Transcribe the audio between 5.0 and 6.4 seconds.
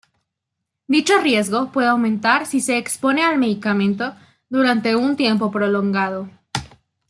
tiempo prolongado.